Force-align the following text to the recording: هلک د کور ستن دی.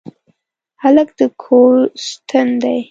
هلک 0.83 1.09
د 1.19 1.21
کور 1.43 1.75
ستن 2.07 2.47
دی. 2.61 2.79